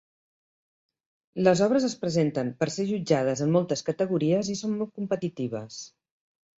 Las 1.47 1.61
obres 1.65 1.85
es 1.91 1.95
presenten 2.07 2.51
per 2.63 2.69
a 2.71 2.75
ser 2.79 2.87
jutjades 2.95 3.47
en 3.49 3.55
moltes 3.59 3.87
categories 3.93 4.53
i 4.57 4.61
són 4.65 4.77
molt 4.83 5.01
competitives. 5.01 5.83